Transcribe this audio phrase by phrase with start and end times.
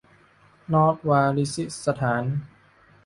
[0.73, 2.23] นอร์ทวาริซิสถาน